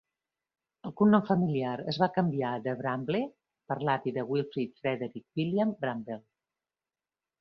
El 0.89 0.93
cognom 1.01 1.25
familiar 1.27 1.73
es 1.93 1.99
va 2.03 2.07
canviar 2.15 2.53
de 2.69 2.73
"Bramble" 2.79 3.21
per 3.73 3.77
l'avi 3.89 4.15
de 4.17 4.25
Wilfrid, 4.31 4.73
Frederick 4.81 5.43
William 5.43 5.77
Brambell. 5.85 6.25